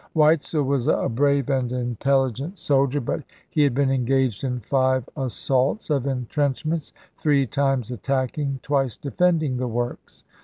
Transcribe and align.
Weitzel 0.15 0.63
was 0.63 0.87
a 0.87 1.07
brave 1.07 1.51
and 1.51 1.71
intelligent 1.71 2.57
soldier, 2.57 2.99
but 2.99 3.21
he 3.51 3.61
had 3.61 3.75
been 3.75 3.91
engaged 3.91 4.43
in 4.43 4.59
five 4.61 5.07
assaults 5.15 5.91
of 5.91 6.07
intrench 6.07 6.65
ments, 6.65 6.91
three 7.19 7.45
times 7.45 7.91
attacking, 7.91 8.59
twice 8.63 8.97
defending 8.97 9.57
the 9.57 9.65
weitzei, 9.69 9.73
works. 9.73 10.23